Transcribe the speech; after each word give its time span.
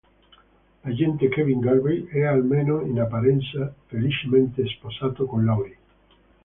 L'agente 0.83 1.29
Kevin 1.29 1.59
Garvey 1.61 2.07
è, 2.07 2.21
almeno 2.23 2.81
in 2.81 2.99
apparenza, 2.99 3.71
felicemente 3.85 4.65
sposato 4.65 5.25
con 5.27 5.45
Laurie. 5.45 5.77